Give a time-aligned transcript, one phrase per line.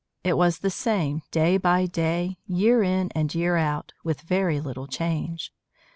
[0.23, 4.87] It was the same, day by day, year in and year out, with very little
[4.87, 5.53] change.